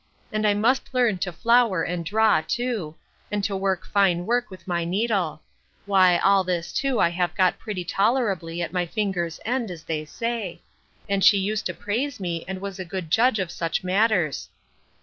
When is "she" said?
11.23-11.37